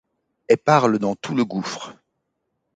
Et 0.49 0.57
parle 0.57 0.97
dans 0.97 1.15
tout 1.15 1.35
le 1.35 1.45
gouffre 1.45 1.95